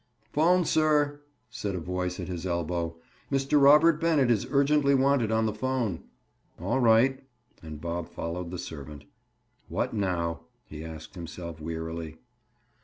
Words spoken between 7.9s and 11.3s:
followed the servant. "What now?" he asked